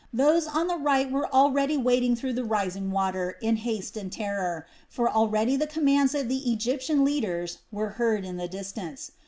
[0.11, 4.65] Those on the right were already wading through the rising water in haste and terror;
[4.89, 9.11] for already the commands of the Egyptian leaders were heard in the distance.